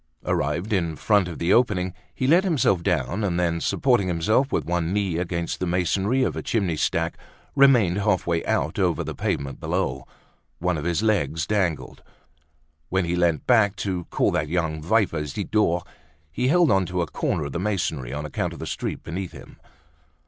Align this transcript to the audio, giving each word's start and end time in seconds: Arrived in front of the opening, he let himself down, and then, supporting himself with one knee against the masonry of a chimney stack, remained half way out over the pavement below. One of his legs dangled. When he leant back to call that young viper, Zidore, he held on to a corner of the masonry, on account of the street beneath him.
Arrived 0.25 0.73
in 0.73 0.95
front 0.95 1.27
of 1.27 1.37
the 1.37 1.53
opening, 1.53 1.93
he 2.15 2.25
let 2.25 2.43
himself 2.43 2.81
down, 2.81 3.23
and 3.23 3.39
then, 3.39 3.61
supporting 3.61 4.07
himself 4.07 4.51
with 4.51 4.65
one 4.65 4.91
knee 4.91 5.19
against 5.19 5.59
the 5.59 5.67
masonry 5.67 6.23
of 6.23 6.35
a 6.35 6.41
chimney 6.41 6.75
stack, 6.75 7.15
remained 7.55 7.99
half 7.99 8.25
way 8.25 8.43
out 8.45 8.79
over 8.79 9.03
the 9.03 9.13
pavement 9.13 9.59
below. 9.59 10.07
One 10.57 10.75
of 10.75 10.85
his 10.85 11.03
legs 11.03 11.45
dangled. 11.45 12.01
When 12.89 13.05
he 13.05 13.15
leant 13.15 13.45
back 13.45 13.75
to 13.85 14.05
call 14.05 14.31
that 14.31 14.47
young 14.49 14.81
viper, 14.81 15.23
Zidore, 15.23 15.83
he 16.31 16.47
held 16.47 16.71
on 16.71 16.87
to 16.87 17.03
a 17.03 17.05
corner 17.05 17.45
of 17.45 17.51
the 17.51 17.59
masonry, 17.59 18.11
on 18.11 18.25
account 18.25 18.53
of 18.53 18.57
the 18.59 18.65
street 18.65 19.03
beneath 19.03 19.33
him. 19.33 19.57